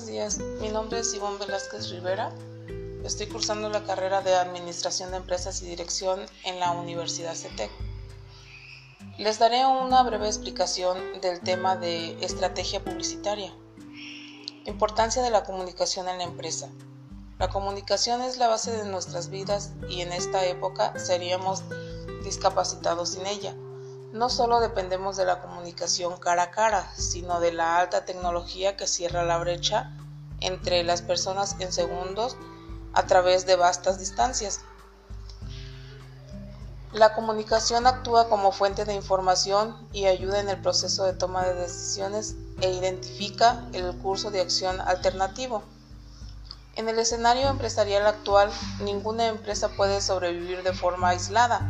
Buenos 0.00 0.38
días, 0.38 0.38
mi 0.62 0.70
nombre 0.70 1.00
es 1.00 1.12
Ivonne 1.12 1.36
Velázquez 1.36 1.90
Rivera. 1.90 2.32
Estoy 3.04 3.26
cursando 3.26 3.68
la 3.68 3.84
carrera 3.84 4.22
de 4.22 4.34
Administración 4.34 5.10
de 5.10 5.18
Empresas 5.18 5.60
y 5.60 5.66
Dirección 5.66 6.20
en 6.46 6.58
la 6.58 6.70
Universidad 6.70 7.34
CETEC. 7.34 7.70
Les 9.18 9.38
daré 9.38 9.66
una 9.66 10.02
breve 10.02 10.26
explicación 10.26 11.20
del 11.20 11.40
tema 11.40 11.76
de 11.76 12.16
estrategia 12.24 12.82
publicitaria. 12.82 13.52
Importancia 14.64 15.20
de 15.22 15.28
la 15.28 15.44
comunicación 15.44 16.08
en 16.08 16.16
la 16.16 16.24
empresa. 16.24 16.70
La 17.38 17.50
comunicación 17.50 18.22
es 18.22 18.38
la 18.38 18.48
base 18.48 18.70
de 18.70 18.86
nuestras 18.86 19.28
vidas 19.28 19.72
y 19.90 20.00
en 20.00 20.14
esta 20.14 20.46
época 20.46 20.98
seríamos 20.98 21.62
discapacitados 22.24 23.10
sin 23.10 23.26
ella. 23.26 23.54
No 24.12 24.28
solo 24.28 24.58
dependemos 24.58 25.16
de 25.16 25.24
la 25.24 25.40
comunicación 25.40 26.16
cara 26.18 26.44
a 26.44 26.50
cara, 26.50 26.90
sino 26.96 27.38
de 27.38 27.52
la 27.52 27.78
alta 27.78 28.04
tecnología 28.04 28.76
que 28.76 28.88
cierra 28.88 29.24
la 29.24 29.38
brecha 29.38 29.92
entre 30.40 30.82
las 30.82 31.00
personas 31.00 31.54
en 31.60 31.72
segundos 31.72 32.36
a 32.92 33.04
través 33.06 33.46
de 33.46 33.54
vastas 33.54 34.00
distancias. 34.00 34.62
La 36.92 37.14
comunicación 37.14 37.86
actúa 37.86 38.28
como 38.28 38.50
fuente 38.50 38.84
de 38.84 38.94
información 38.94 39.76
y 39.92 40.06
ayuda 40.06 40.40
en 40.40 40.48
el 40.48 40.60
proceso 40.60 41.04
de 41.04 41.12
toma 41.12 41.44
de 41.44 41.54
decisiones 41.54 42.34
e 42.60 42.72
identifica 42.72 43.64
el 43.72 43.96
curso 43.98 44.32
de 44.32 44.40
acción 44.40 44.80
alternativo. 44.80 45.62
En 46.74 46.88
el 46.88 46.98
escenario 46.98 47.48
empresarial 47.48 48.08
actual, 48.08 48.50
ninguna 48.80 49.28
empresa 49.28 49.68
puede 49.68 50.00
sobrevivir 50.00 50.64
de 50.64 50.72
forma 50.72 51.10
aislada 51.10 51.60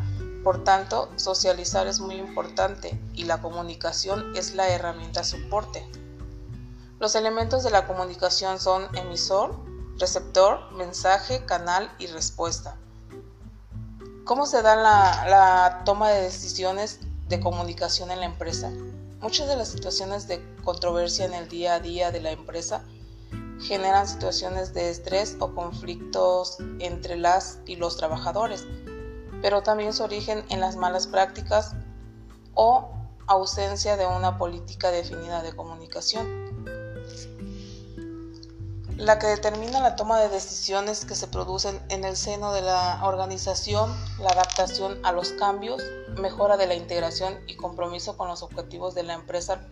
por 0.42 0.64
tanto, 0.64 1.10
socializar 1.16 1.86
es 1.86 2.00
muy 2.00 2.14
importante 2.14 2.98
y 3.14 3.24
la 3.24 3.42
comunicación 3.42 4.34
es 4.34 4.54
la 4.54 4.68
herramienta 4.68 5.22
soporte. 5.22 5.86
Los 6.98 7.14
elementos 7.14 7.62
de 7.62 7.70
la 7.70 7.86
comunicación 7.86 8.58
son 8.58 8.88
emisor, 8.96 9.54
receptor, 9.98 10.72
mensaje, 10.72 11.44
canal 11.44 11.90
y 11.98 12.06
respuesta. 12.06 12.76
¿Cómo 14.24 14.46
se 14.46 14.62
da 14.62 14.76
la, 14.76 15.26
la, 15.28 15.82
toma 15.84 16.10
de 16.10 16.22
decisiones 16.22 17.00
de 17.28 17.40
comunicación 17.40 18.10
en 18.10 18.20
la 18.20 18.26
empresa? 18.26 18.70
Muchas 19.20 19.46
de 19.48 19.56
las 19.56 19.68
situaciones 19.68 20.26
de 20.26 20.42
controversia 20.64 21.26
en 21.26 21.34
el 21.34 21.48
día 21.48 21.74
a 21.74 21.80
día 21.80 22.10
de 22.10 22.20
la 22.20 22.30
empresa 22.30 22.82
generan 23.60 24.08
situaciones 24.08 24.72
de 24.72 24.88
estrés 24.88 25.36
o 25.38 25.54
conflictos 25.54 26.56
entre 26.78 27.16
las 27.16 27.58
y 27.66 27.76
los 27.76 27.98
trabajadores 27.98 28.64
pero 29.42 29.62
también 29.62 29.92
su 29.92 30.02
origen 30.02 30.44
en 30.48 30.60
las 30.60 30.76
malas 30.76 31.06
prácticas 31.06 31.74
o 32.54 32.90
ausencia 33.26 33.96
de 33.96 34.06
una 34.06 34.38
política 34.38 34.90
definida 34.90 35.42
de 35.42 35.54
comunicación. 35.54 36.50
La 38.96 39.18
que 39.18 39.28
determina 39.28 39.80
la 39.80 39.96
toma 39.96 40.20
de 40.20 40.28
decisiones 40.28 41.06
que 41.06 41.14
se 41.14 41.26
producen 41.26 41.80
en 41.88 42.04
el 42.04 42.16
seno 42.16 42.52
de 42.52 42.60
la 42.60 43.00
organización, 43.04 43.90
la 44.18 44.30
adaptación 44.30 45.00
a 45.06 45.12
los 45.12 45.32
cambios, 45.32 45.82
mejora 46.18 46.58
de 46.58 46.66
la 46.66 46.74
integración 46.74 47.38
y 47.46 47.56
compromiso 47.56 48.18
con 48.18 48.28
los 48.28 48.42
objetivos 48.42 48.94
de 48.94 49.04
la 49.04 49.14
empresa 49.14 49.66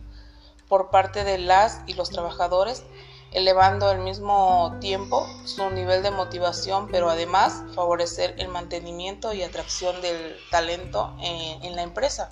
por 0.67 0.89
parte 0.89 1.23
de 1.23 1.37
las 1.37 1.81
y 1.85 1.93
los 1.93 2.09
trabajadores 2.09 2.83
elevando 3.31 3.87
al 3.87 3.99
mismo 3.99 4.77
tiempo 4.79 5.27
su 5.45 5.69
nivel 5.69 6.01
de 6.01 6.11
motivación, 6.11 6.87
pero 6.91 7.09
además 7.09 7.63
favorecer 7.75 8.35
el 8.39 8.47
mantenimiento 8.47 9.33
y 9.33 9.43
atracción 9.43 10.01
del 10.01 10.35
talento 10.49 11.15
en, 11.21 11.75
la 11.75 11.83
empresa. 11.83 12.29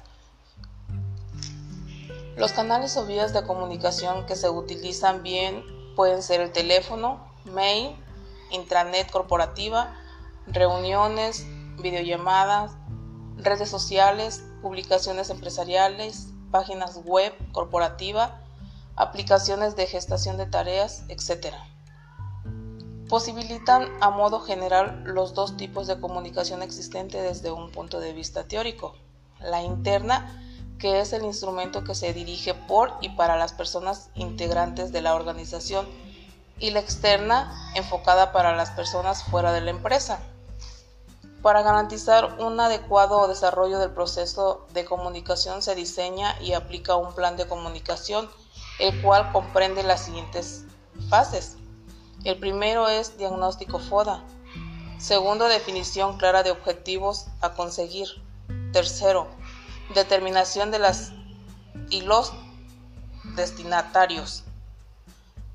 Los 2.36 2.52
canales 2.52 2.98
o 2.98 3.06
vías 3.06 3.34
de 3.34 3.44
comunicación 3.44 4.25
que 4.25 4.36
se 4.36 4.50
utilizan 4.50 5.24
bien 5.24 5.63
pueden 5.96 6.22
ser 6.22 6.41
el 6.41 6.52
teléfono, 6.52 7.31
mail, 7.46 7.96
intranet 8.52 9.09
corporativa, 9.12 9.96
reuniones, 10.47 11.46
videollamadas, 11.81 12.74
redes 13.38 13.69
sociales, 13.69 14.44
publicaciones 14.62 15.30
empresariales, 15.30 16.28
páginas 16.52 17.02
web 17.03 17.34
corporativa, 17.52 18.41
aplicaciones 18.97 19.75
de 19.75 19.85
gestación 19.85 20.38
de 20.38 20.47
tareas, 20.47 21.03
etc. 21.08 21.53
Posibilitan 23.08 23.88
a 24.02 24.09
modo 24.09 24.41
general 24.41 25.03
los 25.06 25.35
dos 25.35 25.56
tipos 25.56 25.88
de 25.88 26.00
comunicación 26.02 26.63
existente 26.63 27.22
desde 27.22 27.52
un 27.52 27.72
punto 27.72 28.00
de 28.00 28.12
vista 28.12 28.44
teórico. 28.44 28.96
La 29.40 29.62
interna, 29.62 30.44
que 30.80 31.00
es 31.00 31.13
el 31.13 31.24
instrumento 31.24 31.84
que 31.84 31.94
se 31.94 32.12
dirige 32.12 32.56
por 32.56 32.91
y 33.00 33.09
para 33.09 33.38
las 33.38 33.53
personas 33.53 34.09
integrantes 34.16 34.91
de 34.91 35.02
la 35.02 35.13
organización, 35.16 35.88
y 36.59 36.72
la 36.72 36.80
externa, 36.80 37.72
enfocada 37.75 38.31
para 38.31 38.56
las 38.56 38.72
personas 38.72 39.24
fuera 39.24 39.52
de 39.52 39.62
la 39.62 39.69
empresa. 39.69 40.19
Para 41.44 41.62
garantizar 41.62 42.41
un 42.41 42.59
adecuado 42.59 43.28
desarrollo 43.28 43.78
del 43.78 43.91
proceso 43.91 44.66
de 44.74 44.86
comunicación 44.86 45.62
se 45.62 45.75
diseña 45.75 46.36
y 46.41 46.53
aplica 46.53 46.96
un 46.96 47.13
plan 47.13 47.38
de 47.38 47.47
comunicación 47.47 48.28
el 48.79 49.01
cual 49.01 49.31
comprende 49.31 49.83
las 49.83 50.05
siguientes 50.05 50.65
fases. 51.09 51.57
El 52.23 52.39
primero 52.39 52.89
es 52.89 53.17
diagnóstico 53.17 53.79
FODA. 53.79 54.23
Segundo, 54.97 55.47
definición 55.47 56.17
clara 56.17 56.43
de 56.43 56.51
objetivos 56.51 57.27
a 57.41 57.53
conseguir. 57.53 58.07
Tercero, 58.73 59.27
determinación 59.93 60.71
de 60.71 60.79
las 60.79 61.11
y 61.89 62.01
los 62.01 62.33
destinatarios. 63.35 64.43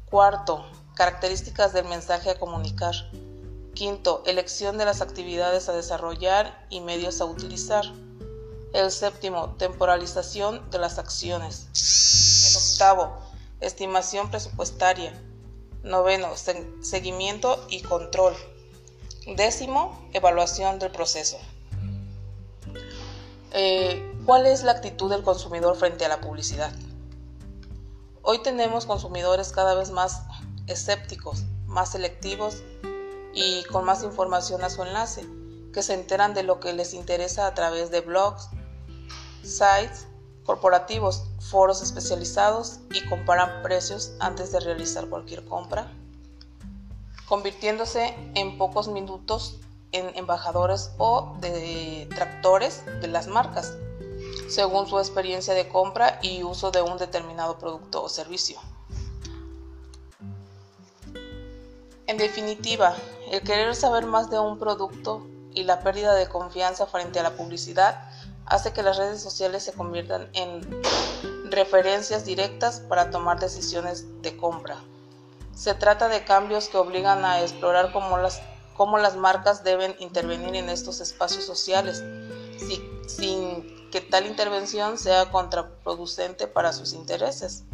Cuarto, 0.08 0.64
características 0.94 1.72
del 1.72 1.86
mensaje 1.86 2.30
a 2.30 2.38
comunicar. 2.38 2.94
Quinto, 3.74 4.22
elección 4.26 4.78
de 4.78 4.84
las 4.84 5.00
actividades 5.00 5.68
a 5.68 5.72
desarrollar 5.72 6.66
y 6.70 6.80
medios 6.80 7.20
a 7.20 7.24
utilizar. 7.24 7.84
El 8.72 8.90
séptimo, 8.90 9.50
temporalización 9.56 10.70
de 10.70 10.78
las 10.78 10.98
acciones. 10.98 11.68
El 12.48 12.56
octavo, 12.56 13.18
estimación 13.60 14.30
presupuestaria. 14.30 15.12
Noveno, 15.82 16.28
seguimiento 16.80 17.66
y 17.68 17.82
control. 17.82 18.34
Décimo, 19.36 20.08
evaluación 20.14 20.78
del 20.78 20.90
proceso. 20.90 21.38
Eh, 23.52 24.10
¿Cuál 24.24 24.46
es 24.46 24.62
la 24.62 24.72
actitud 24.72 25.10
del 25.10 25.22
consumidor 25.22 25.76
frente 25.76 26.06
a 26.06 26.08
la 26.08 26.22
publicidad? 26.22 26.72
Hoy 28.22 28.38
tenemos 28.38 28.86
consumidores 28.86 29.52
cada 29.52 29.74
vez 29.74 29.90
más 29.90 30.22
escépticos, 30.66 31.42
más 31.66 31.90
selectivos 31.90 32.62
y 33.34 33.64
con 33.64 33.84
más 33.84 34.02
información 34.02 34.64
a 34.64 34.70
su 34.70 34.82
enlace, 34.82 35.26
que 35.74 35.82
se 35.82 35.92
enteran 35.94 36.32
de 36.32 36.42
lo 36.42 36.60
que 36.60 36.72
les 36.72 36.94
interesa 36.94 37.46
a 37.46 37.54
través 37.54 37.90
de 37.90 38.00
blogs, 38.00 38.48
sites 39.42 40.06
corporativos, 40.44 41.24
foros 41.38 41.82
especializados 41.82 42.80
y 42.92 43.06
comparan 43.08 43.62
precios 43.62 44.12
antes 44.18 44.52
de 44.52 44.60
realizar 44.60 45.08
cualquier 45.08 45.44
compra, 45.44 45.92
convirtiéndose 47.28 48.14
en 48.34 48.58
pocos 48.58 48.88
minutos 48.88 49.58
en 49.92 50.16
embajadores 50.16 50.90
o 50.98 51.36
detractores 51.40 52.82
de 53.00 53.08
las 53.08 53.26
marcas, 53.26 53.76
según 54.48 54.86
su 54.86 54.98
experiencia 54.98 55.54
de 55.54 55.68
compra 55.68 56.18
y 56.22 56.42
uso 56.42 56.70
de 56.70 56.82
un 56.82 56.96
determinado 56.98 57.58
producto 57.58 58.02
o 58.02 58.08
servicio. 58.08 58.58
En 62.06 62.18
definitiva, 62.18 62.94
el 63.30 63.42
querer 63.42 63.74
saber 63.74 64.06
más 64.06 64.28
de 64.28 64.38
un 64.38 64.58
producto 64.58 65.26
y 65.54 65.62
la 65.64 65.80
pérdida 65.80 66.14
de 66.14 66.28
confianza 66.28 66.86
frente 66.86 67.20
a 67.20 67.22
la 67.22 67.36
publicidad 67.36 68.11
hace 68.52 68.74
que 68.74 68.82
las 68.82 68.98
redes 68.98 69.22
sociales 69.22 69.62
se 69.62 69.72
conviertan 69.72 70.28
en 70.34 70.60
referencias 71.50 72.26
directas 72.26 72.80
para 72.80 73.10
tomar 73.10 73.40
decisiones 73.40 74.04
de 74.20 74.36
compra. 74.36 74.76
Se 75.54 75.72
trata 75.72 76.08
de 76.08 76.24
cambios 76.24 76.68
que 76.68 76.76
obligan 76.76 77.24
a 77.24 77.40
explorar 77.40 77.92
cómo 77.92 78.18
las, 78.18 78.42
cómo 78.76 78.98
las 78.98 79.16
marcas 79.16 79.64
deben 79.64 79.96
intervenir 80.00 80.54
en 80.54 80.68
estos 80.68 81.00
espacios 81.00 81.44
sociales, 81.44 82.04
sin 83.06 83.90
que 83.90 84.02
tal 84.02 84.26
intervención 84.26 84.98
sea 84.98 85.30
contraproducente 85.30 86.46
para 86.46 86.74
sus 86.74 86.92
intereses. 86.92 87.64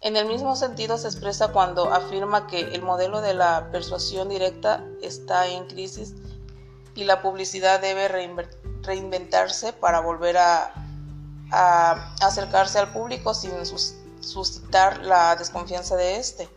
En 0.00 0.16
el 0.16 0.26
mismo 0.26 0.56
sentido 0.56 0.98
se 0.98 1.06
expresa 1.06 1.52
cuando 1.52 1.92
afirma 1.92 2.48
que 2.48 2.58
el 2.58 2.82
modelo 2.82 3.20
de 3.20 3.34
la 3.34 3.68
persuasión 3.70 4.28
directa 4.28 4.84
está 5.00 5.46
en 5.46 5.68
crisis 5.68 6.14
y 6.96 7.04
la 7.04 7.22
publicidad 7.22 7.80
debe 7.80 8.08
reinventarse 8.86 9.72
para 9.72 10.00
volver 10.00 10.36
a, 10.38 10.72
acercarse 12.20 12.78
al 12.78 12.92
público 12.92 13.32
sin 13.32 13.52
suscitar 14.20 15.04
la 15.04 15.36
desconfianza 15.36 15.94
de 15.96 16.16
éste. 16.16 16.48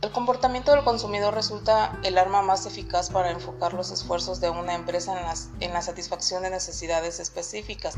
El 0.00 0.10
comportamiento 0.10 0.72
del 0.72 0.82
consumidor 0.82 1.32
resulta 1.32 1.96
el 2.02 2.18
arma 2.18 2.42
más 2.42 2.66
eficaz 2.66 3.10
para 3.10 3.30
enfocar 3.30 3.72
los 3.72 3.92
esfuerzos 3.92 4.40
de 4.40 4.50
una 4.50 4.74
empresa 4.74 5.14
en 5.60 5.72
la 5.72 5.80
satisfacción 5.80 6.42
de 6.42 6.50
necesidades 6.50 7.20
específicas. 7.20 7.94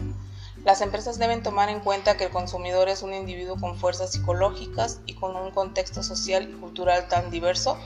Las 0.64 0.82
empresas 0.82 1.18
deben 1.18 1.42
tomar 1.42 1.70
en 1.70 1.80
cuenta 1.80 2.16
que 2.16 2.24
el 2.24 2.30
consumidor 2.30 2.90
es 2.90 3.02
un 3.02 3.14
individuo 3.14 3.56
con 3.58 3.78
fuerzas 3.78 4.12
psicológicas 4.12 5.00
y 5.06 5.14
con 5.14 5.34
un 5.34 5.50
contexto 5.50 6.02
social 6.02 6.50
y 6.50 6.52
cultural 6.60 7.08
tan 7.08 7.30
diverso 7.30 7.78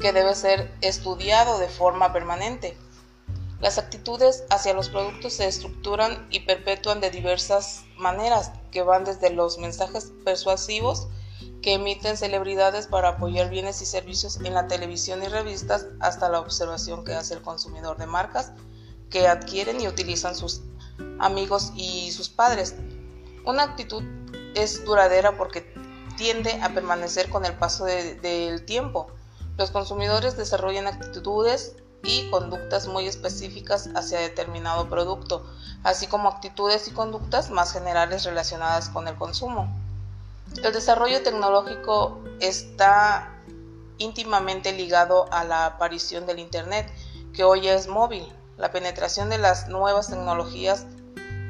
que 0.00 0.12
debe 0.12 0.34
ser 0.34 0.72
estudiado 0.80 1.58
de 1.58 1.68
forma 1.68 2.12
permanente. 2.12 2.76
Las 3.60 3.78
actitudes 3.78 4.44
hacia 4.50 4.74
los 4.74 4.88
productos 4.88 5.32
se 5.34 5.48
estructuran 5.48 6.26
y 6.30 6.40
perpetúan 6.40 7.00
de 7.00 7.10
diversas 7.10 7.84
maneras, 7.96 8.52
que 8.70 8.82
van 8.82 9.04
desde 9.04 9.30
los 9.30 9.58
mensajes 9.58 10.12
persuasivos 10.24 11.08
que 11.62 11.74
emiten 11.74 12.16
celebridades 12.16 12.86
para 12.86 13.10
apoyar 13.10 13.50
bienes 13.50 13.82
y 13.82 13.86
servicios 13.86 14.38
en 14.44 14.54
la 14.54 14.68
televisión 14.68 15.22
y 15.22 15.28
revistas 15.28 15.86
hasta 16.00 16.28
la 16.28 16.40
observación 16.40 17.04
que 17.04 17.14
hace 17.14 17.34
el 17.34 17.42
consumidor 17.42 17.98
de 17.98 18.06
marcas 18.06 18.52
que 19.10 19.26
adquieren 19.26 19.80
y 19.80 19.88
utilizan 19.88 20.36
sus 20.36 20.62
amigos 21.18 21.72
y 21.74 22.12
sus 22.12 22.28
padres. 22.28 22.76
Una 23.44 23.64
actitud 23.64 24.02
es 24.54 24.84
duradera 24.84 25.36
porque 25.36 25.72
tiende 26.16 26.60
a 26.62 26.70
permanecer 26.70 27.28
con 27.30 27.44
el 27.44 27.54
paso 27.54 27.84
del 27.84 28.64
tiempo. 28.64 29.10
Los 29.58 29.72
consumidores 29.72 30.36
desarrollan 30.36 30.86
actitudes 30.86 31.74
y 32.04 32.30
conductas 32.30 32.86
muy 32.86 33.08
específicas 33.08 33.90
hacia 33.96 34.20
determinado 34.20 34.88
producto, 34.88 35.44
así 35.82 36.06
como 36.06 36.28
actitudes 36.28 36.86
y 36.86 36.92
conductas 36.92 37.50
más 37.50 37.72
generales 37.72 38.22
relacionadas 38.22 38.88
con 38.88 39.08
el 39.08 39.16
consumo. 39.16 39.68
El 40.62 40.72
desarrollo 40.72 41.24
tecnológico 41.24 42.22
está 42.38 43.34
íntimamente 43.98 44.72
ligado 44.72 45.26
a 45.32 45.42
la 45.42 45.66
aparición 45.66 46.24
del 46.24 46.38
Internet, 46.38 46.88
que 47.34 47.42
hoy 47.42 47.66
es 47.66 47.88
móvil. 47.88 48.32
La 48.58 48.70
penetración 48.70 49.28
de 49.28 49.38
las 49.38 49.68
nuevas 49.68 50.06
tecnologías 50.06 50.86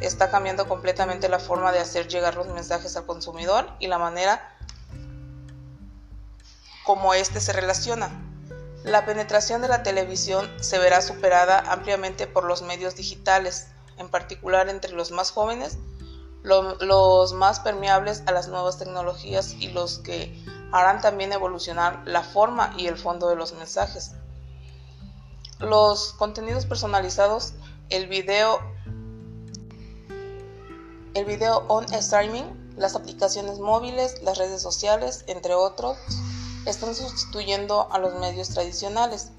está 0.00 0.30
cambiando 0.30 0.66
completamente 0.66 1.28
la 1.28 1.40
forma 1.40 1.72
de 1.72 1.80
hacer 1.80 2.08
llegar 2.08 2.36
los 2.36 2.46
mensajes 2.48 2.96
al 2.96 3.04
consumidor 3.04 3.68
y 3.80 3.88
la 3.88 3.98
manera 3.98 4.56
como 6.88 7.12
éste 7.12 7.42
se 7.42 7.52
relaciona. 7.52 8.08
La 8.82 9.04
penetración 9.04 9.60
de 9.60 9.68
la 9.68 9.82
televisión 9.82 10.50
se 10.58 10.78
verá 10.78 11.02
superada 11.02 11.58
ampliamente 11.70 12.26
por 12.26 12.44
los 12.44 12.62
medios 12.62 12.96
digitales, 12.96 13.66
en 13.98 14.08
particular 14.08 14.70
entre 14.70 14.92
los 14.92 15.10
más 15.10 15.30
jóvenes, 15.30 15.76
los 16.42 17.34
más 17.34 17.60
permeables 17.60 18.22
a 18.24 18.32
las 18.32 18.48
nuevas 18.48 18.78
tecnologías 18.78 19.52
y 19.52 19.68
los 19.68 19.98
que 19.98 20.42
harán 20.72 21.02
también 21.02 21.30
evolucionar 21.34 22.00
la 22.06 22.22
forma 22.22 22.72
y 22.78 22.86
el 22.86 22.96
fondo 22.96 23.28
de 23.28 23.36
los 23.36 23.52
mensajes. 23.52 24.12
Los 25.58 26.14
contenidos 26.14 26.64
personalizados, 26.64 27.52
el 27.90 28.06
video 28.06 28.60
el 31.12 31.26
video 31.26 31.66
on 31.68 31.84
streaming, 31.92 32.44
las 32.78 32.96
aplicaciones 32.96 33.58
móviles, 33.58 34.22
las 34.22 34.38
redes 34.38 34.62
sociales, 34.62 35.24
entre 35.26 35.52
otros, 35.52 35.98
están 36.66 36.94
sustituyendo 36.94 37.88
a 37.92 37.98
los 37.98 38.14
medios 38.14 38.50
tradicionales. 38.50 39.30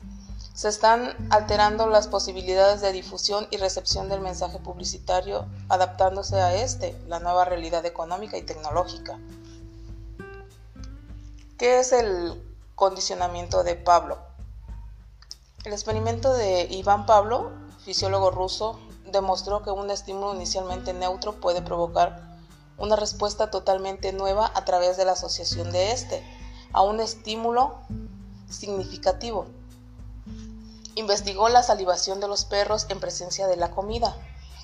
Se 0.54 0.68
están 0.68 1.16
alterando 1.30 1.88
las 1.88 2.08
posibilidades 2.08 2.82
de 2.82 2.92
difusión 2.92 3.48
y 3.50 3.58
recepción 3.58 4.10
del 4.10 4.20
mensaje 4.20 4.60
publicitario, 4.60 5.46
adaptándose 5.70 6.40
a 6.42 6.54
este, 6.56 7.00
la 7.08 7.20
nueva 7.20 7.46
realidad 7.46 7.86
económica 7.86 8.38
y 8.38 8.42
tecnológica. 8.42 9.18
¿Qué 11.58 11.80
es 11.80 11.92
el 11.92 12.42
condicionamiento 12.76 13.64
de 13.64 13.76
Pablo? 13.76 14.18
El 15.64 15.74
experimento 15.74 16.34
de 16.34 16.64
Iván 16.72 17.06
Pablo, 17.06 17.52
fisiólogo 17.84 18.32
ruso, 18.32 18.80
demostró 19.12 19.64
que 19.64 19.72
un 19.72 19.90
estímulo 19.92 20.36
inicialmente 20.36 20.94
neutro 20.94 21.40
puede 21.40 21.62
provocar 21.62 22.30
una 22.78 22.96
respuesta 22.96 23.50
totalmente 23.52 24.14
nueva 24.14 24.52
a 24.56 24.66
través 24.66 24.98
de 24.98 25.06
la 25.06 25.14
asociación 25.14 25.72
de 25.72 25.92
este 25.92 26.39
a 26.74 26.82
un 26.82 27.00
estímulo 27.00 27.76
significativo. 28.50 29.48
Investigó 30.96 31.50
la 31.50 31.64
salivación 31.64 32.20
de 32.20 32.28
los 32.28 32.46
perros 32.46 32.88
en 32.90 33.00
presencia 33.00 33.48
de 33.48 33.56
la 33.56 33.72
comida, 33.72 34.16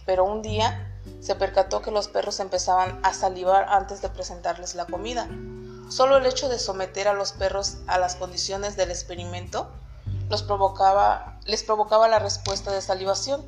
pero 0.05 0.25
un 0.25 0.41
día 0.41 0.91
se 1.21 1.35
percató 1.35 1.81
que 1.81 1.91
los 1.91 2.07
perros 2.07 2.39
empezaban 2.39 2.99
a 3.03 3.13
salivar 3.13 3.67
antes 3.69 4.01
de 4.01 4.09
presentarles 4.09 4.75
la 4.75 4.85
comida. 4.85 5.27
Solo 5.89 6.17
el 6.17 6.25
hecho 6.25 6.49
de 6.49 6.59
someter 6.59 7.07
a 7.07 7.13
los 7.13 7.31
perros 7.31 7.77
a 7.87 7.99
las 7.99 8.15
condiciones 8.15 8.75
del 8.75 8.91
experimento 8.91 9.69
los 10.29 10.43
provocaba, 10.43 11.39
les 11.45 11.63
provocaba 11.63 12.07
la 12.07 12.19
respuesta 12.19 12.71
de 12.71 12.81
salivación. 12.81 13.45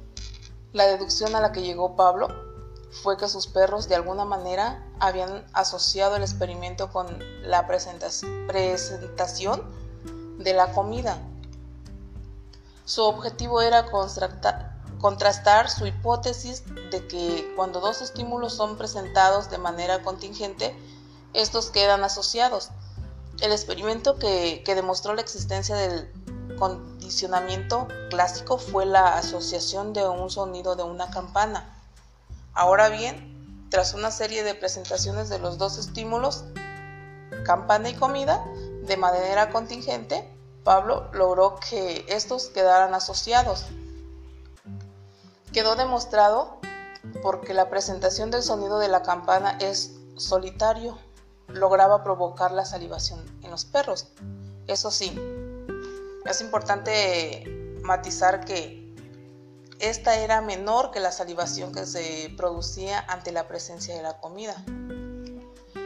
La 0.73 0.85
deducción 0.85 1.35
a 1.35 1.41
la 1.41 1.51
que 1.51 1.63
llegó 1.63 1.95
Pablo 1.95 2.46
fue 2.91 3.17
que 3.17 3.27
sus 3.27 3.47
perros 3.47 3.87
de 3.87 3.95
alguna 3.95 4.25
manera 4.25 4.83
habían 4.99 5.45
asociado 5.53 6.15
el 6.15 6.23
experimento 6.23 6.91
con 6.91 7.07
la 7.41 7.67
presentación 7.67 9.63
de 10.39 10.53
la 10.53 10.71
comida. 10.71 11.19
Su 12.85 13.03
objetivo 13.03 13.61
era 13.61 13.85
contrastar 14.99 15.69
su 15.69 15.85
hipótesis 15.85 16.63
de 16.91 17.05
que 17.07 17.53
cuando 17.55 17.81
dos 17.81 18.01
estímulos 18.01 18.53
son 18.53 18.77
presentados 18.77 19.49
de 19.49 19.57
manera 19.57 20.01
contingente, 20.03 20.75
estos 21.33 21.69
quedan 21.69 22.03
asociados. 22.03 22.69
El 23.41 23.51
experimento 23.51 24.17
que, 24.17 24.63
demostró 24.65 25.13
la 25.13 25.21
existencia 25.21 25.75
del 25.75 26.11
condicionamiento 26.57 27.87
clásico 28.09 28.57
fue 28.57 28.85
la 28.85 29.17
asociación 29.17 29.93
de 29.93 30.07
un 30.07 30.29
sonido 30.31 30.75
de 30.75 30.83
una 30.83 31.11
campana. 31.11 31.76
Ahora 32.57 32.89
bien, 32.89 33.67
tras 33.69 33.93
una 33.93 34.09
serie 34.09 34.43
de 34.43 34.55
presentaciones 34.55 35.29
de 35.29 35.37
los 35.37 35.59
dos 35.59 35.77
estímulos, 35.77 36.43
campana 37.45 37.89
y 37.89 37.93
comida, 37.93 38.43
de 38.81 38.97
manera 38.97 39.51
contingente, 39.51 40.27
Pablo 40.63 41.07
logró 41.13 41.57
que 41.57 42.03
estos 42.07 42.47
quedaran 42.47 42.95
asociados. 42.95 43.67
Quedó 45.53 45.75
demostrado 45.75 46.57
porque 47.21 47.53
la 47.53 47.69
presentación 47.69 48.31
del 48.31 48.41
sonido 48.41 48.79
de 48.79 48.87
la 48.87 49.03
campana 49.03 49.59
es 49.61 49.93
solitario, 50.15 50.97
lograba 51.49 52.03
provocar 52.03 52.51
la 52.53 52.65
salivación 52.65 53.23
en 53.43 53.51
los 53.51 53.65
perros. 53.65 54.07
Eso 54.65 54.89
sí, 54.89 55.15
es 56.25 56.41
importante 56.41 57.77
matizar 57.83 58.43
que 58.45 58.86
esta 59.79 60.19
era 60.19 60.41
menor 60.41 60.91
que 60.91 60.99
la 60.99 61.11
salivación 61.11 61.71
que 61.71 61.85
se 61.85 62.33
producía 62.35 62.99
ante 63.07 63.31
la 63.31 63.47
presencia 63.47 63.95
de 63.95 64.01
la 64.01 64.19
comida. 64.19 64.55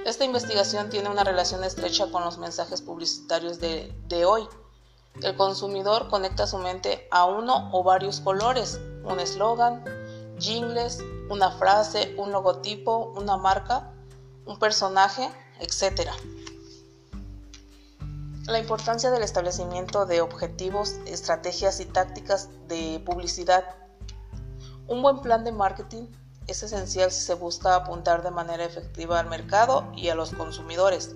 Esta 0.05 0.25
investigación 0.25 0.89
tiene 0.89 1.09
una 1.09 1.23
relación 1.23 1.63
estrecha 1.63 2.09
con 2.11 2.23
los 2.23 2.37
mensajes 2.39 2.81
publicitarios 2.81 3.59
de, 3.59 4.25
hoy. 4.25 4.47
El 5.21 5.35
consumidor 5.35 6.09
conecta 6.09 6.47
su 6.47 6.57
mente 6.57 7.07
a 7.11 7.25
uno 7.25 7.69
o 7.71 7.83
varios 7.83 8.19
colores, 8.19 8.79
un 9.03 9.19
eslogan, 9.19 9.83
jingles, 10.39 10.99
una 11.29 11.51
frase, 11.51 12.15
un 12.17 12.31
logotipo, 12.31 13.13
una 13.15 13.37
marca, 13.37 13.91
un 14.45 14.57
personaje, 14.57 15.29
etc. 15.59 16.09
La 18.47 18.57
importancia 18.57 19.11
del 19.11 19.21
establecimiento 19.21 20.07
de 20.07 20.21
objetivos, 20.21 20.95
estrategias 21.05 21.79
y 21.79 21.85
tácticas 21.85 22.49
de 22.67 23.01
publicidad. 23.05 23.80
Un 24.87 25.01
buen 25.01 25.21
plan 25.21 25.43
de 25.43 25.51
marketing 25.51 26.07
es 26.47 26.63
esencial 26.63 27.11
si 27.11 27.21
se 27.21 27.33
busca 27.33 27.75
apuntar 27.75 28.23
de 28.23 28.31
manera 28.31 28.65
efectiva 28.65 29.19
al 29.19 29.27
mercado 29.27 29.87
y 29.95 30.09
a 30.09 30.15
los 30.15 30.31
consumidores. 30.31 31.15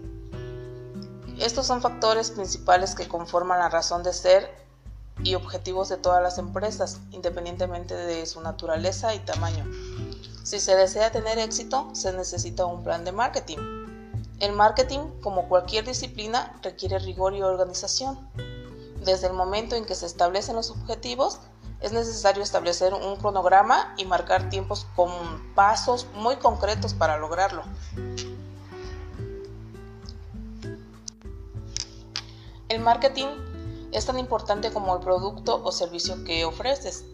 Estos 1.39 1.67
son 1.67 1.81
factores 1.81 2.31
principales 2.31 2.95
que 2.95 3.07
conforman 3.07 3.59
la 3.59 3.69
razón 3.69 4.03
de 4.03 4.13
ser 4.13 4.49
y 5.23 5.35
objetivos 5.35 5.89
de 5.89 5.97
todas 5.97 6.21
las 6.21 6.37
empresas, 6.37 6.99
independientemente 7.11 7.95
de 7.95 8.25
su 8.25 8.41
naturaleza 8.41 9.13
y 9.13 9.19
tamaño. 9.19 9.65
Si 10.43 10.59
se 10.59 10.75
desea 10.75 11.11
tener 11.11 11.39
éxito, 11.39 11.89
se 11.93 12.13
necesita 12.13 12.65
un 12.65 12.83
plan 12.83 13.03
de 13.03 13.11
marketing. 13.11 13.57
El 14.39 14.51
marketing, 14.51 14.99
como 15.21 15.49
cualquier 15.49 15.85
disciplina, 15.85 16.57
requiere 16.61 16.99
rigor 16.99 17.33
y 17.33 17.41
organización. 17.41 18.17
Desde 19.03 19.27
el 19.27 19.33
momento 19.33 19.75
en 19.75 19.85
que 19.85 19.95
se 19.95 20.05
establecen 20.05 20.55
los 20.55 20.69
objetivos, 20.69 21.39
es 21.81 21.91
necesario 21.91 22.41
establecer 22.41 22.93
un 22.93 23.15
cronograma 23.17 23.93
y 23.97 24.05
marcar 24.05 24.49
tiempos 24.49 24.87
con 24.95 25.09
pasos 25.53 26.07
muy 26.15 26.37
concretos 26.37 26.93
para 26.93 27.17
lograrlo. 27.17 27.63
El 32.69 32.81
marketing 32.81 33.27
es 33.91 34.05
tan 34.05 34.17
importante 34.17 34.71
como 34.71 34.95
el 34.95 35.01
producto 35.01 35.61
o 35.63 35.71
servicio 35.71 36.23
que 36.23 36.45
ofreces. 36.45 37.05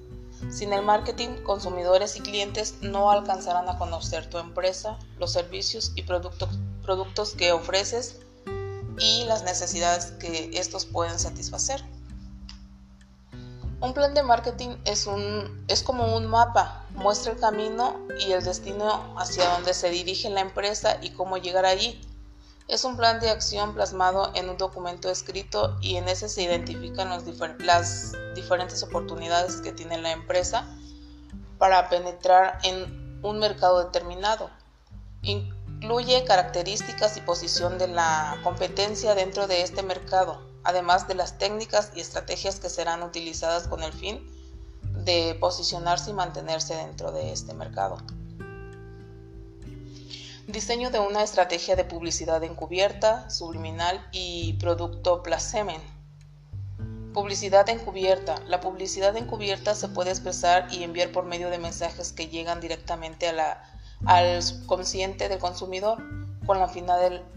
Sin 0.50 0.74
el 0.74 0.84
marketing, 0.84 1.44
consumidores 1.44 2.16
y 2.16 2.22
clientes 2.22 2.76
no 2.82 3.12
alcanzarán 3.12 3.70
a 3.70 3.78
conocer 3.78 4.28
tu 4.30 4.40
empresa, 4.40 4.98
los 5.20 5.32
servicios 5.34 5.92
y 5.96 6.04
productos 6.04 7.34
que 7.38 7.52
ofreces 7.52 8.22
y 8.98 9.26
las 9.26 9.44
necesidades 9.44 10.14
que 10.14 10.50
estos 10.54 10.86
pueden 10.86 11.20
satisfacer. 11.20 11.84
Un 13.82 13.96
plan 13.96 14.14
de 14.14 14.22
marketing 14.22 14.78
es, 14.86 15.08
un, 15.08 15.66
es 15.68 15.82
como 15.82 16.16
un 16.16 16.28
mapa, 16.28 16.86
muestra 16.92 17.32
el 17.32 17.40
camino 17.40 18.00
y 18.20 18.32
el 18.32 18.44
destino 18.44 19.16
hacia 19.18 19.50
donde 19.50 19.74
se 19.74 19.90
dirige 19.90 20.30
la 20.30 20.42
empresa 20.42 21.00
y 21.02 21.10
cómo 21.10 21.38
llegar 21.38 21.66
allí. 21.66 22.00
Es 22.68 22.84
un 22.84 22.96
plan 22.96 23.20
de 23.20 23.32
acción 23.32 23.74
plasmado 23.74 24.32
en 24.36 24.52
un 24.52 24.58
documento 24.58 25.10
escrito 25.10 25.80
y 25.82 25.96
en 25.96 26.08
ese 26.10 26.30
se 26.30 26.44
identifican 26.44 27.10
las 27.10 27.26
diferentes 28.36 28.84
oportunidades 28.84 29.62
que 29.62 29.72
tiene 29.72 29.98
la 29.98 30.12
empresa 30.12 30.68
para 31.58 31.90
penetrar 31.90 32.60
en 32.64 33.20
un 33.24 33.40
mercado 33.40 33.84
determinado. 33.84 34.52
Incluye 35.24 36.24
características 36.24 37.18
y 37.18 37.22
posición 37.22 37.80
de 37.80 37.88
la 37.88 38.40
competencia 38.44 39.16
dentro 39.16 39.48
de 39.48 39.64
este 39.64 39.82
mercado 39.82 40.51
además 40.64 41.08
de 41.08 41.16
las 41.16 41.38
técnicas 41.38 41.92
y 41.96 42.02
estrategias 42.02 42.60
que 42.60 42.70
serán 42.70 43.04
utilizadas 43.04 43.68
con 43.68 43.84
el 43.84 43.94
fin 43.94 44.20
de 45.06 45.36
posicionarse 45.40 46.12
y 46.12 46.14
mantenerse 46.14 46.76
dentro 46.76 47.12
de 47.12 47.32
este 47.32 47.54
mercado. 47.54 47.98
Diseño 50.48 50.90
de 50.90 51.00
una 51.00 51.24
estrategia 51.24 51.76
de 51.76 51.86
publicidad 51.86 52.44
encubierta, 52.44 53.30
subliminal 53.30 54.06
y 54.12 54.54
producto 54.54 55.24
placement. 55.24 55.84
Publicidad 57.14 57.70
encubierta. 57.70 58.36
La 58.48 58.60
publicidad 58.60 59.16
encubierta 59.16 59.76
se 59.76 59.88
puede 59.88 60.10
expresar 60.10 60.68
y 60.72 60.84
enviar 60.84 61.12
por 61.12 61.26
medio 61.26 61.50
de 61.50 61.60
mensajes 61.60 62.12
que 62.12 62.28
llegan 62.28 62.60
directamente 62.60 63.32
al 64.06 64.44
subconsciente 64.44 65.30
del 65.30 65.40
consumidor 65.40 66.04
con 66.46 66.60
la, 66.60 66.70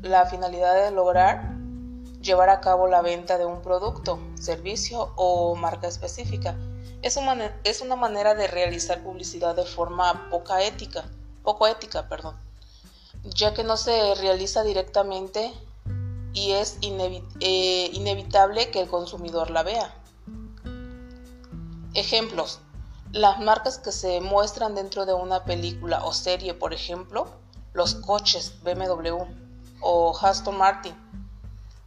la 0.03 0.27
finalidad 0.27 0.85
de 0.85 0.91
lograr 0.91 1.54
llevar 2.25 2.49
a 2.49 2.61
cabo 2.61 2.89
la 2.89 3.03
venta 3.03 3.39
de 3.39 3.45
un 3.45 3.63
producto, 3.63 4.19
servicio 4.41 5.13
o 5.17 5.55
marca 5.55 5.87
específica. 5.87 6.57
Es 7.03 7.17
una, 7.17 7.55
es 7.65 7.83
una 7.83 7.97
manera 7.97 8.35
de 8.35 8.49
realizar 8.49 9.03
publicidad 9.03 9.55
de 9.55 9.65
forma 9.65 10.29
poca 10.31 10.63
ética, 10.63 11.05
poco 11.43 11.67
ética, 11.67 12.09
perdón, 12.09 12.37
ya 13.23 13.53
que 13.55 13.63
no 13.63 13.77
se 13.77 14.15
realiza 14.17 14.63
directamente 14.65 15.53
y 16.33 16.53
es 16.53 16.79
eh, 16.81 17.91
inevitable 17.93 18.71
que 18.71 18.81
el 18.81 18.89
consumidor 18.89 19.51
la 19.51 19.63
vea. 19.63 19.95
Ejemplos. 21.95 22.61
Las 23.13 23.39
marcas 23.39 23.79
que 23.79 23.93
se 23.93 24.21
muestran 24.21 24.75
dentro 24.75 25.07
de 25.07 25.15
una 25.15 25.45
película 25.45 26.05
o 26.05 26.13
serie, 26.13 26.53
por 26.53 26.75
ejemplo, 26.75 27.29
los 27.73 27.95
coches 27.95 28.61
BMW 28.65 29.23
o 29.81 30.19
Aston 30.21 30.59
Martin, 30.59 31.04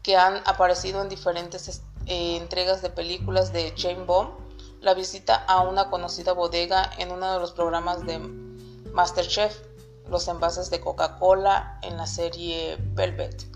que 0.08 0.16
han 0.16 0.42
aparecido 0.46 1.02
en 1.02 1.10
diferentes 1.10 1.82
eh, 2.06 2.38
entregas 2.38 2.82
de 2.82 2.90
películas 2.90 3.52
de 3.52 3.74
Jane 3.76 4.06
Bond, 4.06 4.30
la 4.80 4.94
visita 4.94 5.36
a 5.36 5.60
una 5.64 5.90
conocida 5.90 6.32
bodega 6.32 6.90
en 6.98 7.12
uno 7.12 7.34
de 7.34 7.40
los 7.42 7.52
programas 7.52 8.06
de 8.06 8.18
Masterchef, 8.94 9.54
los 10.10 10.30
envases 10.30 10.70
de 10.70 10.80
Coca-Cola 10.80 11.78
en 11.84 11.98
la 11.98 12.08
serie 12.08 12.78
Velvet. 12.94 13.48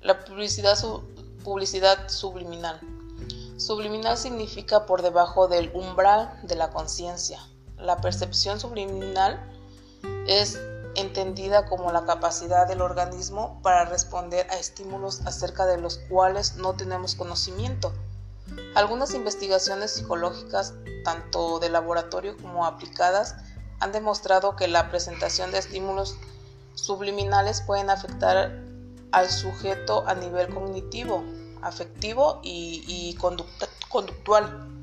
La 0.00 0.24
publicidad, 0.24 0.78
publicidad 1.44 2.08
subliminal. 2.08 2.80
Subliminal 3.58 4.16
significa 4.16 4.86
por 4.86 5.02
debajo 5.02 5.48
del 5.48 5.70
umbral 5.74 6.32
de 6.44 6.54
la 6.54 6.70
conciencia. 6.70 7.46
La 7.76 7.98
percepción 7.98 8.58
subliminal 8.58 9.38
es 10.26 10.58
entendida 10.94 11.66
como 11.66 11.92
la 11.92 12.04
capacidad 12.04 12.66
del 12.66 12.82
organismo 12.82 13.60
para 13.62 13.84
responder 13.84 14.46
a 14.50 14.58
estímulos 14.58 15.20
acerca 15.26 15.66
de 15.66 15.78
los 15.78 15.98
cuales 16.08 16.56
no 16.56 16.74
tenemos 16.74 17.14
conocimiento. 17.14 17.92
Algunas 18.74 19.14
investigaciones 19.14 19.92
psicológicas, 19.92 20.74
tanto 21.04 21.58
de 21.58 21.68
laboratorio 21.68 22.36
como 22.36 22.66
aplicadas, 22.66 23.36
han 23.80 23.92
demostrado 23.92 24.56
que 24.56 24.68
la 24.68 24.90
presentación 24.90 25.50
de 25.52 25.58
estímulos 25.58 26.16
subliminales 26.74 27.60
pueden 27.60 27.90
afectar 27.90 28.62
al 29.12 29.30
sujeto 29.30 30.04
a 30.06 30.14
nivel 30.14 30.52
cognitivo, 30.52 31.24
afectivo 31.62 32.40
y, 32.42 33.16
conductual. 33.88 34.77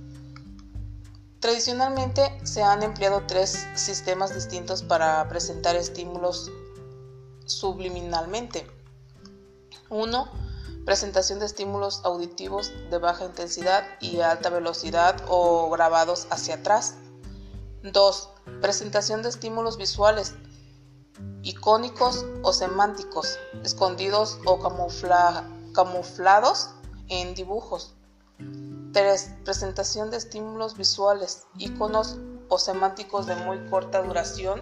Tradicionalmente 1.45 2.35
se 2.43 2.63
han 2.63 2.81
empleado 2.81 3.21
tres 3.27 3.67
sistemas 3.75 4.33
distintos 4.33 4.81
para 4.81 5.29
presentar 5.29 5.75
estímulos 5.75 6.49
subliminalmente. 7.45 8.65
1. 9.91 10.31
Presentación 10.87 11.37
de 11.37 11.45
estímulos 11.45 12.01
auditivos 12.03 12.71
de 12.89 12.97
baja 12.97 13.25
intensidad 13.25 13.83
y 14.01 14.21
alta 14.21 14.49
velocidad 14.49 15.23
o 15.27 15.69
grabados 15.69 16.25
hacia 16.31 16.55
atrás. 16.55 16.95
2. 17.83 18.29
Presentación 18.59 19.21
de 19.21 19.29
estímulos 19.29 19.77
visuales, 19.77 20.33
icónicos 21.43 22.25
o 22.41 22.53
semánticos, 22.53 23.37
escondidos 23.63 24.39
o 24.47 24.57
camuflados 25.73 26.71
en 27.07 27.35
dibujos. 27.35 27.94
3. 28.95 29.39
Presentación 29.43 30.09
de 30.09 30.15
estímulos 30.15 30.77
visuales, 30.77 31.47
iconos 31.57 32.15
o 32.47 32.57
semánticos 32.57 33.25
de 33.25 33.35
muy 33.35 33.57
corta 33.69 34.01
duración, 34.01 34.61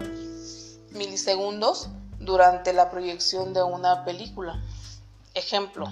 milisegundos, 0.90 1.90
durante 2.18 2.72
la 2.72 2.90
proyección 2.90 3.54
de 3.54 3.62
una 3.62 4.04
película. 4.04 4.60
Ejemplo. 5.34 5.86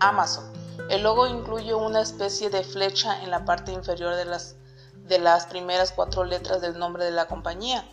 Amazon. 0.00 0.44
El 0.90 1.04
logo 1.04 1.26
incluye 1.26 1.72
una 1.72 2.02
especie 2.02 2.50
de 2.50 2.62
flecha 2.62 3.22
en 3.22 3.30
la 3.30 3.46
parte 3.46 3.72
inferior 3.72 4.14
de 4.14 4.26
las, 4.26 4.56
de 5.06 5.18
las 5.18 5.46
primeras 5.46 5.92
cuatro 5.92 6.24
letras 6.24 6.60
del 6.60 6.78
nombre 6.78 7.06
de 7.06 7.10
la 7.10 7.26
compañía. 7.26 7.88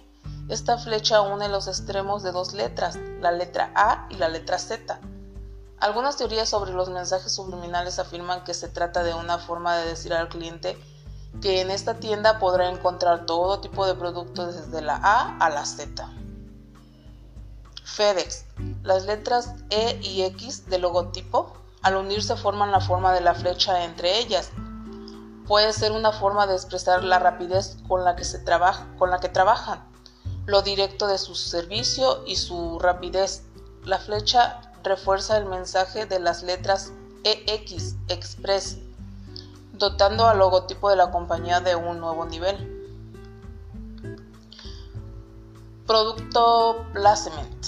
Esta 0.49 0.77
flecha 0.77 1.21
une 1.21 1.47
los 1.47 1.69
extremos 1.69 2.21
de 2.21 2.33
dos 2.33 2.51
letras, 2.51 2.97
la 3.21 3.31
letra 3.31 3.71
A 3.75 4.09
y 4.09 4.15
la 4.15 4.27
letra 4.27 4.59
Z 4.59 4.99
algunas 5.79 6.17
teorías 6.17 6.49
sobre 6.49 6.71
los 6.71 6.89
mensajes 6.89 7.31
subliminales 7.31 7.99
afirman 7.99 8.43
que 8.43 8.53
se 8.53 8.69
trata 8.69 9.03
de 9.03 9.13
una 9.13 9.37
forma 9.37 9.75
de 9.77 9.87
decir 9.87 10.13
al 10.13 10.29
cliente 10.29 10.77
que 11.41 11.61
en 11.61 11.69
esta 11.69 11.95
tienda 11.95 12.39
podrá 12.39 12.69
encontrar 12.69 13.25
todo 13.25 13.59
tipo 13.59 13.85
de 13.85 13.95
productos 13.95 14.55
desde 14.55 14.81
la 14.81 14.95
A 14.95 15.37
a 15.37 15.49
la 15.49 15.65
Z. 15.65 16.09
FedEx. 17.83 18.45
Las 18.83 19.05
letras 19.05 19.53
E 19.69 19.99
y 20.01 20.23
X 20.23 20.69
del 20.69 20.81
logotipo 20.81 21.53
al 21.81 21.97
unirse 21.97 22.35
forman 22.35 22.71
la 22.71 22.79
forma 22.79 23.13
de 23.13 23.21
la 23.21 23.35
flecha 23.35 23.83
entre 23.83 24.17
ellas. 24.17 24.51
Puede 25.45 25.71
ser 25.73 25.91
una 25.91 26.11
forma 26.11 26.47
de 26.47 26.55
expresar 26.55 27.03
la 27.03 27.19
rapidez 27.19 27.77
con 27.87 28.03
la 28.03 28.15
que 28.15 28.23
se 28.23 28.39
trabaja, 28.39 28.87
con 28.97 29.11
la 29.11 29.19
que 29.19 29.29
trabajan, 29.29 29.87
lo 30.47 30.61
directo 30.63 31.05
de 31.05 31.19
su 31.19 31.35
servicio 31.35 32.23
y 32.25 32.37
su 32.37 32.79
rapidez. 32.79 33.43
La 33.83 33.99
flecha 33.99 34.61
refuerza 34.85 35.37
el 35.37 35.45
mensaje 35.45 36.05
de 36.05 36.19
las 36.19 36.43
letras 36.43 36.93
EX 37.23 37.95
Express, 38.07 38.77
dotando 39.73 40.27
al 40.27 40.37
logotipo 40.37 40.89
de 40.89 40.95
la 40.95 41.11
compañía 41.11 41.59
de 41.59 41.75
un 41.75 41.99
nuevo 41.99 42.25
nivel. 42.25 42.71
Producto 45.85 46.85
placement. 46.93 47.65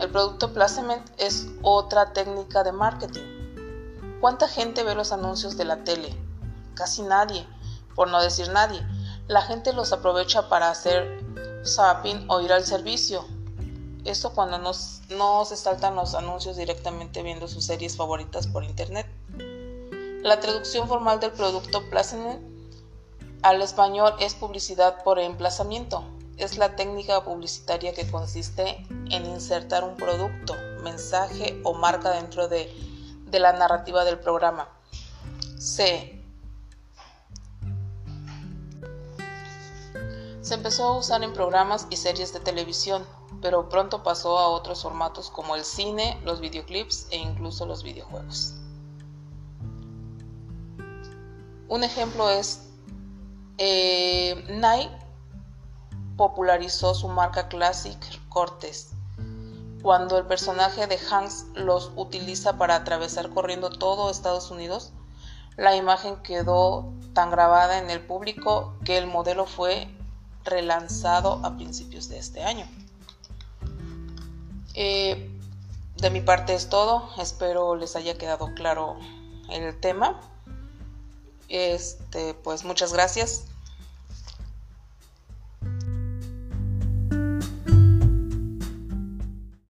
El 0.00 0.10
producto 0.10 0.52
placement 0.52 1.08
es 1.18 1.46
otra 1.62 2.12
técnica 2.12 2.62
de 2.62 2.72
marketing. 2.72 4.18
¿Cuánta 4.20 4.48
gente 4.48 4.82
ve 4.82 4.94
los 4.94 5.12
anuncios 5.12 5.56
de 5.56 5.64
la 5.64 5.84
tele? 5.84 6.16
Casi 6.74 7.02
nadie, 7.02 7.46
por 7.94 8.08
no 8.08 8.22
decir 8.22 8.48
nadie. 8.50 8.86
La 9.28 9.42
gente 9.42 9.72
los 9.72 9.92
aprovecha 9.92 10.48
para 10.48 10.70
hacer 10.70 11.22
zapping 11.64 12.26
o 12.28 12.40
ir 12.40 12.52
al 12.52 12.64
servicio, 12.64 13.24
esto 14.04 14.32
cuando 14.32 14.58
no 14.58 15.44
se 15.44 15.56
saltan 15.56 15.96
los 15.96 16.14
anuncios 16.14 16.56
directamente 16.56 17.22
viendo 17.22 17.48
sus 17.48 17.64
series 17.66 17.96
favoritas 17.96 18.46
por 18.46 18.64
internet. 18.64 19.06
La 20.22 20.38
traducción 20.40 20.86
formal 20.86 21.18
del 21.20 21.32
producto 21.32 21.88
placement 21.88 22.42
al 23.42 23.62
español 23.62 24.14
es 24.20 24.34
publicidad 24.34 25.02
por 25.02 25.18
emplazamiento. 25.18 26.04
Es 26.36 26.58
la 26.58 26.76
técnica 26.76 27.24
publicitaria 27.24 27.94
que 27.94 28.10
consiste 28.10 28.86
en 29.10 29.26
insertar 29.26 29.84
un 29.84 29.96
producto, 29.96 30.54
mensaje 30.82 31.60
o 31.64 31.74
marca 31.74 32.10
dentro 32.10 32.48
de, 32.48 32.70
de 33.26 33.38
la 33.38 33.52
narrativa 33.52 34.04
del 34.04 34.18
programa. 34.18 34.68
C. 35.58 36.22
Se 40.42 40.54
empezó 40.54 40.84
a 40.84 40.98
usar 40.98 41.22
en 41.22 41.32
programas 41.32 41.86
y 41.90 41.96
series 41.96 42.32
de 42.32 42.40
televisión, 42.40 43.06
pero 43.40 43.68
pronto 43.68 44.02
pasó 44.02 44.38
a 44.38 44.48
otros 44.48 44.82
formatos 44.82 45.30
como 45.30 45.56
el 45.56 45.64
cine, 45.64 46.20
los 46.24 46.40
videoclips 46.40 47.06
e 47.10 47.16
incluso 47.16 47.66
los 47.66 47.82
videojuegos. 47.82 48.54
Un 51.68 51.84
ejemplo 51.84 52.28
es 52.30 52.68
eh, 53.58 54.44
Nike 54.48 54.90
popularizó 56.16 56.94
su 56.94 57.08
marca 57.08 57.48
Classic 57.48 57.98
Cortes 58.28 58.90
cuando 59.82 60.18
el 60.18 60.26
personaje 60.26 60.86
de 60.86 60.98
Hanks 60.98 61.46
los 61.54 61.90
utiliza 61.96 62.58
para 62.58 62.76
atravesar 62.76 63.30
corriendo 63.30 63.70
todo 63.70 64.10
Estados 64.10 64.50
Unidos, 64.50 64.92
la 65.56 65.74
imagen 65.74 66.16
quedó 66.22 66.92
tan 67.14 67.30
grabada 67.30 67.78
en 67.78 67.90
el 67.90 68.00
público 68.00 68.74
que 68.84 68.98
el 68.98 69.06
modelo 69.06 69.46
fue 69.46 69.88
relanzado 70.44 71.40
a 71.44 71.56
principios 71.56 72.08
de 72.08 72.18
este 72.18 72.42
año. 72.42 72.66
Eh, 74.74 75.30
de 75.96 76.10
mi 76.10 76.20
parte 76.20 76.54
es 76.54 76.68
todo, 76.68 77.10
espero 77.18 77.76
les 77.76 77.96
haya 77.96 78.16
quedado 78.16 78.54
claro 78.54 78.96
el 79.50 79.78
tema. 79.80 80.20
Este, 81.48 82.34
pues 82.34 82.64
muchas 82.64 82.92
gracias. 82.92 83.49